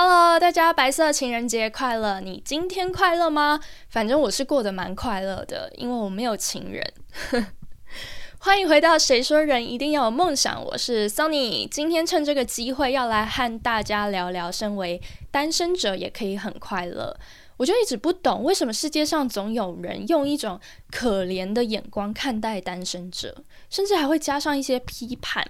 [0.00, 2.20] Hello，大家白色情人节快乐！
[2.20, 3.58] 你今天快乐吗？
[3.88, 6.92] 反正我是过得蛮快乐的，因为我没有情人。
[8.38, 10.64] 欢迎回到谁说人一定要有梦想？
[10.64, 15.02] 我是 Sony 今天趁这个机会要来和大家聊聊，身为
[15.32, 17.18] 单身者也可以很快乐。
[17.56, 20.60] 我就一直不懂，为什么世界上总有人用一种
[20.92, 25.44] 可怜的眼光看待单身者，甚至还会加上一些批判。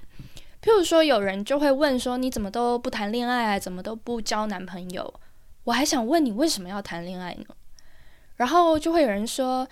[0.61, 3.59] 譬如说，有人就会问说：“你怎么都不谈恋爱？
[3.61, 5.15] 怎么都不交男朋友？”
[5.65, 7.55] 我还想问你为什么要谈恋爱呢？
[8.37, 9.69] 然后就会有人说：“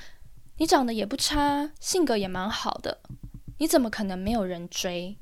[0.59, 2.99] 你长得也不差，性格也蛮好的，
[3.59, 5.17] 你怎么可能没有人追？”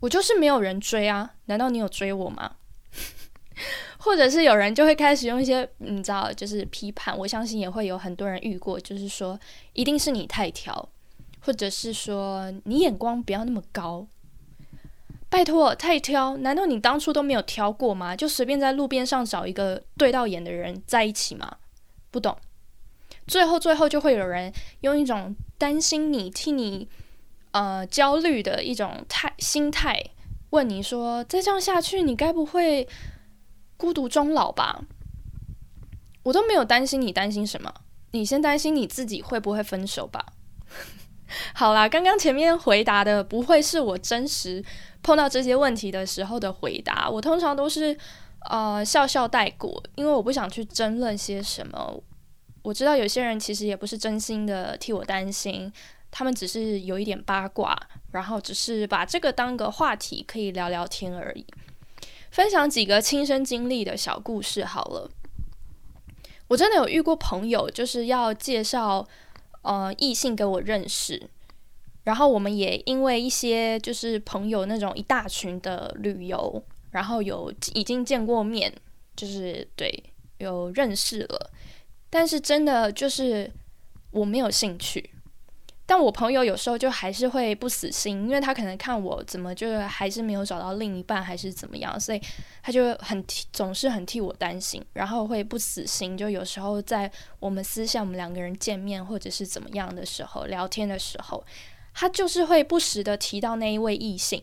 [0.00, 1.34] 我就是没有人追啊！
[1.46, 2.56] 难道你有追我吗？
[3.98, 7.16] 或者是有人就会开始用一些你知道，就是批判。
[7.16, 9.38] 我相信也会有很多人遇过，就是说
[9.72, 10.88] 一定是你太挑，
[11.40, 14.06] 或者是说你眼光不要那么高。
[15.28, 16.36] 拜托，太挑？
[16.38, 18.14] 难道你当初都没有挑过吗？
[18.16, 21.56] 就随便在路边上找一个对到眼的人在一起吗？
[22.10, 22.36] 不懂。
[23.26, 26.88] 最后，最后就会有人用一种担心你、替你
[27.50, 30.00] 呃焦虑的一种态心态
[30.50, 32.88] 问你说：“再这样下去，你该不会
[33.76, 34.84] 孤独终老吧？”
[36.22, 37.74] 我都没有担心你，担心什么？
[38.12, 40.24] 你先担心你自己会不会分手吧。
[41.54, 44.64] 好啦，刚刚前面回答的不会是我真实。
[45.02, 47.96] 碰到这些问题的时候的回答，我通常都是
[48.50, 52.02] 呃笑笑带过，因为我不想去争论些什么。
[52.62, 55.72] 我知道有些人其实也不是真心的替我担心，
[56.10, 61.46] 他们只是有一点八卦，然后只是把这个当个话题可以聊聊天而已。
[62.32, 65.08] 分享几个亲身经历的小故事好了。
[66.48, 69.06] 我真的有遇过朋友，就是要介绍
[69.66, 71.28] 呃异性给我认识。
[72.04, 78.72] 然后我们也因为一些就是朋友那种一大群的旅游，然后有已经见过面，
[79.16, 80.04] 就是对
[80.38, 81.50] 有认识了，
[82.08, 83.52] 但是真的就是
[84.12, 85.10] 我没有兴趣。
[85.86, 92.20] 但我朋友有时候就还是会不死心，因为他可能看我怎么就还是没有找到另一半，还是怎么样，所以
[92.62, 96.18] 他就很总是很替我担心，然后会不死心。
[96.18, 101.42] 就有时候在我们私下我们两个人见面或者是怎么样的时候聊天的时候。
[101.98, 104.42] 他就是会不时的提到那一位异性，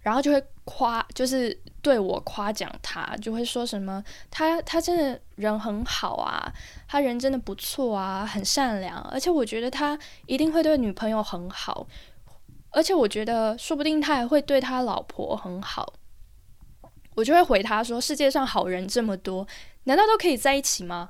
[0.00, 6.52] 然后就会夸，就是对我夸奖他，就会说什么他他真的人很好啊，
[6.86, 11.86] 他人真的不错啊，很善良，而且我觉得他一定会对女朋友很好，
[12.70, 15.94] 而且我觉得说不定他还会对他老婆很好。
[17.14, 19.48] 我就会回他说：世界上好人这么多，
[19.84, 21.08] 难道都可以在一起吗？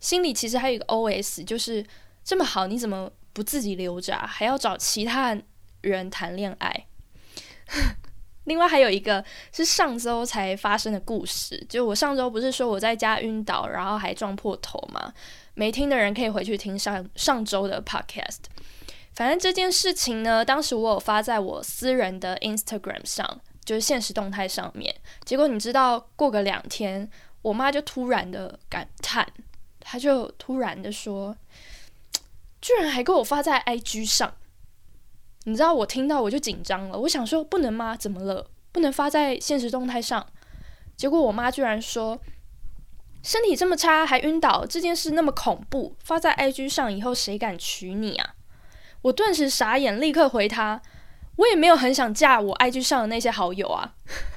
[0.00, 1.86] 心里其实还有一个 O.S，就是
[2.24, 3.12] 这么好，你怎么？
[3.34, 5.34] 不自己留着，还要找其他
[5.80, 6.86] 人谈恋爱。
[8.44, 15.12] 另外还有一个是上周才发生的故事，就我上周不是说我在家晕倒，然后还撞破头吗？
[15.54, 18.38] 没听的人可以回去听上上周的 podcast。
[19.14, 24.94] 反正这件事情呢，当时我有发在我私人的 Instagram 上，就是现实动态上面。
[25.24, 27.08] 结果你知道，过个两天，
[27.42, 29.26] 我妈就突然的感叹，
[29.78, 31.36] 她就突然的说。
[32.62, 34.32] 居然还给我发在 IG 上，
[35.44, 37.96] 你知道我听到我就紧张了，我想说不能吗？
[37.96, 38.46] 怎么了？
[38.70, 40.26] 不能发在现实动态上？
[40.96, 42.18] 结果我妈居然说
[43.22, 48.34] 身体这么差还晕倒，这件事那么恐怖，发在 IG 上以后谁敢娶你啊？
[49.02, 50.80] 我顿时傻眼，立刻回他，
[51.36, 53.94] 我也没有很想嫁我 IG 上的那些好友啊。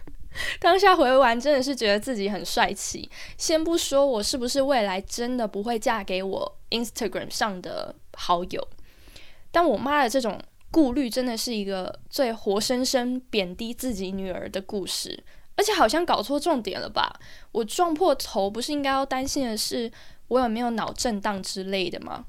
[0.60, 3.10] 当下回完，真的是觉得自己很帅气。
[3.38, 8.68] 先不说我是不是未来真的不会嫁给我 Instagram 上的好友，
[9.52, 10.38] 但我妈的这种
[10.76, 15.24] 顾虑，真的是一个最活生生贬低自己女儿的故事。
[15.56, 17.18] 而且好像搞错重点了吧？
[17.54, 19.90] 我撞破头，不是应该要担心的是
[20.28, 22.26] 我有没有脑震荡之类的吗？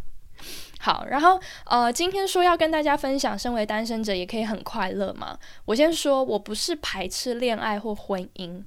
[0.80, 5.38] 好，然后呃，今天说要跟大家分享，身为单身者也可以很快乐嘛。
[5.66, 8.64] 我先说，我不是排斥恋爱或婚姻，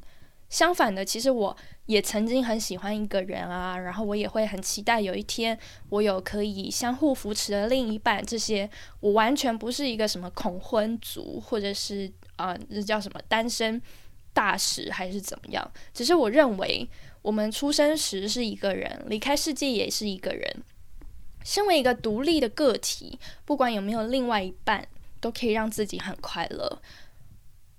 [0.50, 1.56] 相反的，其实我
[1.86, 5.58] 也曾经很喜欢一个人啊，然后我也会很期待有一天
[5.90, 8.26] 我有可以相互扶持的另一半。
[8.26, 8.70] 这些
[9.00, 13.82] 我完全不是一个什么恐婚族，或者是啊，这叫什么单身
[14.34, 15.72] 大使还是怎么样？
[15.94, 16.88] 只是我认为，
[17.22, 20.64] 我们出生时是一个人，离开世界也是一个人。
[21.44, 24.88] 身为一个独立的个体，不管有没有另外一半，
[25.22, 26.82] 都可以让自己很快乐。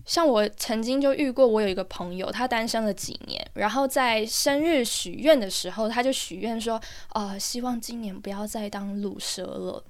[0.06, 6.80] 像我曾经就遇过，我有一个朋友，他单身了几年，然后在生日许愿的时候，他就许愿说
[7.10, 9.84] ：“啊，希望今年不要再当卤蛇了。”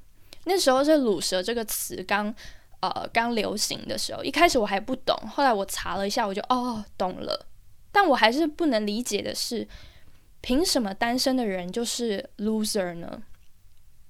[0.45, 2.35] 那时候是“卤蛇”这个词刚
[2.81, 7.47] 呃刚流行的时候，一开始我还不懂，后来我查了一下，我就哦懂了，
[7.93, 9.67] 但我还是不能理解的是，
[10.41, 13.23] 凭什么单身的人就是 loser 呢？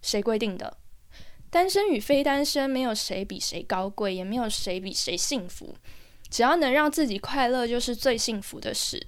[0.03, 0.79] 谁规定的？
[1.51, 5.75] 单身与非单身，没有谁比谁高贵，也没有谁比谁幸福。
[6.31, 9.05] 只要能让自己快乐，就是最幸福的事。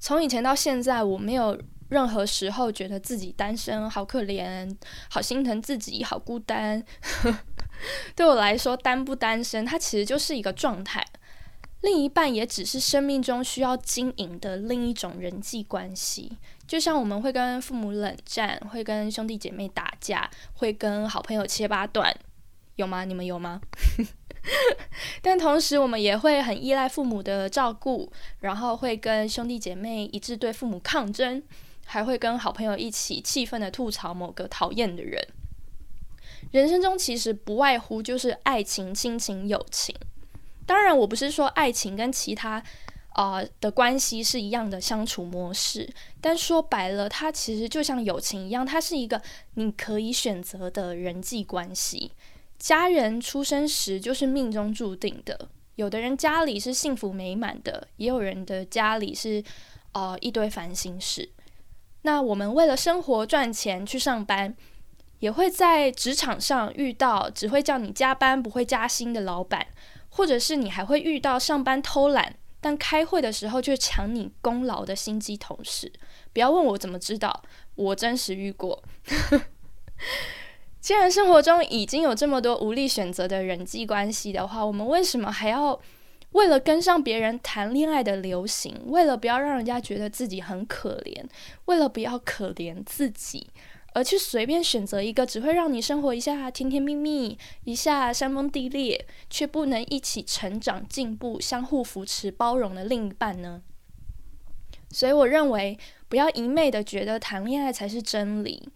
[0.00, 1.60] 从以前到现在，我没有
[1.90, 4.74] 任何时候觉得自己单身好可怜，
[5.10, 6.82] 好心疼自己，好孤单。
[8.16, 11.04] 对我来说，单不单身，它其实就是一个状态。
[11.84, 16.32] 另一半也只是生命中需要经营的另一种人际关系，
[16.66, 22.16] 就像我们会跟父母冷战，会跟兄弟姐妹打架，会跟好朋友切八段，
[22.76, 23.04] 有吗？
[23.04, 23.60] 你们有吗？
[25.20, 28.10] 但同时，我们也会很依赖父母的照顾，
[28.40, 31.42] 然后会跟兄弟姐妹一致对父母抗争，
[31.84, 35.22] 还会跟好朋友一起气愤的吐槽某个讨厌的人。
[36.50, 39.94] 人生中其实不外乎就是爱情、亲情、友情。
[40.66, 42.62] 当然，我不是说爱情跟其他
[43.14, 45.88] 呃的关系是一样的相处模式，
[46.20, 49.20] 但说白了，它其实就像友情一样，它是一个
[49.54, 52.12] 你可以选择的人际关系。
[52.58, 59.44] 家人出生时就是命中注定的，有的人家里是幸福美满的，也有人的家里是
[59.92, 61.30] 呃一堆烦心事。
[62.02, 64.54] 那我们为了生活赚钱去上班，
[65.18, 69.66] 也会在职场上遇到只会叫你加班不会加薪的老板。
[70.16, 75.92] 或者是你还会遇到上班偷懒，但开会的时候却抢你功劳的心机同事。
[76.32, 77.42] 不要问我怎么知道，
[77.74, 78.82] 我真实遇过。
[80.80, 85.80] 既然生活中已经有这么多无力选择的人际关系的话，我们为什么还要
[86.30, 91.24] 为了跟上别人谈恋爱的流行，为了不要让人家觉得自己很可怜，
[91.64, 93.48] 为了不要可怜自己？
[93.94, 103.62] 而去随便选择一个只会让你生活一下甜甜蜜蜜，一下山崩地裂，却不能一起成长进步、相互扶持、包容的另一半呢？
[104.90, 108.68] 所以我认为，不要一昧的觉得谈恋爱才是真理，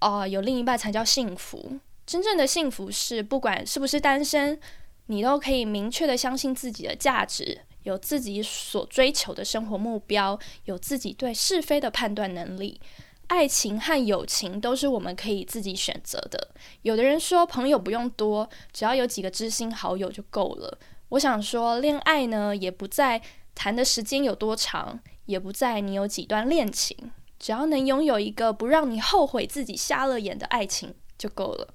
[0.00, 1.78] 哦，有另一半才叫幸福。
[2.06, 4.60] 真正的幸福是，不管是不是单身，
[5.06, 12.80] 你都可以明确的相信自己的价值，有自己所追求的生活目标，有自己对是非的判断能力。
[13.28, 16.48] 爱情和友情都是我们可以自己选择的。
[16.82, 20.78] 有的人说，朋友不用多，只要有几个知心好友就够了。
[21.10, 23.20] 我想说，恋爱呢，也不在
[23.54, 26.96] 谈的时间有多长，也不在你有几段恋情，
[27.38, 31.68] 只要能拥有一个不让你后悔自己瞎了眼的爱情就够了。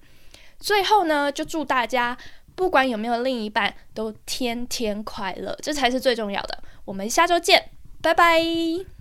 [0.60, 2.18] 最后呢，就祝大家
[2.56, 6.62] 不管有没有另一半，都天天快乐，这才是最重要的。
[6.84, 7.72] 我们下周见，
[8.02, 8.99] 拜拜。